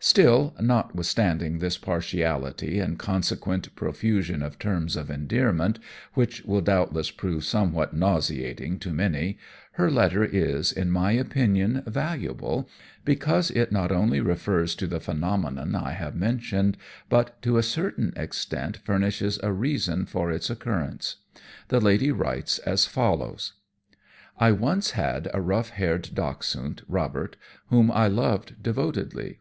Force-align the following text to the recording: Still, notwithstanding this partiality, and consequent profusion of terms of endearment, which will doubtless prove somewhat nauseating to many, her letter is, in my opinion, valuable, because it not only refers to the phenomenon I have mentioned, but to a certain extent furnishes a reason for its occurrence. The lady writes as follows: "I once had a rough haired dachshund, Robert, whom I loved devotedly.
Still, 0.00 0.52
notwithstanding 0.60 1.60
this 1.60 1.78
partiality, 1.78 2.80
and 2.80 2.98
consequent 2.98 3.72
profusion 3.76 4.42
of 4.42 4.58
terms 4.58 4.96
of 4.96 5.08
endearment, 5.12 5.78
which 6.14 6.42
will 6.44 6.60
doubtless 6.60 7.12
prove 7.12 7.44
somewhat 7.44 7.94
nauseating 7.94 8.80
to 8.80 8.92
many, 8.92 9.38
her 9.74 9.88
letter 9.88 10.24
is, 10.24 10.72
in 10.72 10.90
my 10.90 11.12
opinion, 11.12 11.84
valuable, 11.86 12.68
because 13.04 13.52
it 13.52 13.70
not 13.70 13.92
only 13.92 14.18
refers 14.18 14.74
to 14.74 14.88
the 14.88 14.98
phenomenon 14.98 15.76
I 15.76 15.92
have 15.92 16.16
mentioned, 16.16 16.76
but 17.08 17.40
to 17.42 17.56
a 17.56 17.62
certain 17.62 18.12
extent 18.16 18.78
furnishes 18.78 19.38
a 19.40 19.52
reason 19.52 20.04
for 20.04 20.32
its 20.32 20.50
occurrence. 20.50 21.18
The 21.68 21.78
lady 21.80 22.10
writes 22.10 22.58
as 22.58 22.86
follows: 22.86 23.52
"I 24.36 24.50
once 24.50 24.90
had 24.98 25.30
a 25.32 25.40
rough 25.40 25.68
haired 25.68 26.10
dachshund, 26.12 26.82
Robert, 26.88 27.36
whom 27.68 27.92
I 27.92 28.08
loved 28.08 28.60
devotedly. 28.60 29.38